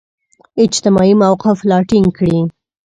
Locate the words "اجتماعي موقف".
0.65-1.57